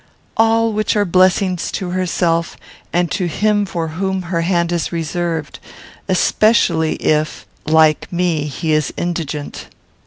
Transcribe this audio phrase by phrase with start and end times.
[0.35, 2.57] "All which are blessings to herself,
[2.91, 5.59] and to him for whom her hand is reserved;
[6.09, 9.67] especially if, like me, he is indigent."